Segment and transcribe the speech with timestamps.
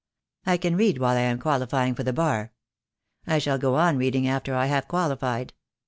[0.47, 2.53] I can read while I am qualifying for the Bar.
[3.27, 5.53] I shall go on reading after I have qualified.